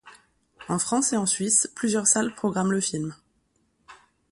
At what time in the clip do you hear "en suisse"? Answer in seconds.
1.15-1.69